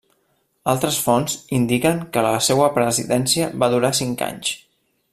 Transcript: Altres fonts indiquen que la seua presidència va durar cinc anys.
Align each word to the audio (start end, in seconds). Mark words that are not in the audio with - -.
Altres 0.71 0.95
fonts 1.07 1.35
indiquen 1.59 2.01
que 2.15 2.25
la 2.29 2.33
seua 2.49 2.71
presidència 2.81 3.51
va 3.65 3.73
durar 3.75 3.97
cinc 4.03 4.29
anys. 4.31 4.59